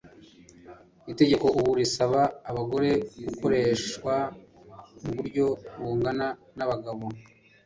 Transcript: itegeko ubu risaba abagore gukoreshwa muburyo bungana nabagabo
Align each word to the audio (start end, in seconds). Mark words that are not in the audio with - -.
itegeko 1.11 1.45
ubu 1.57 1.71
risaba 1.79 2.21
abagore 2.49 2.89
gukoreshwa 3.25 4.13
muburyo 5.01 5.45
bungana 5.79 6.27
nabagabo 6.57 7.05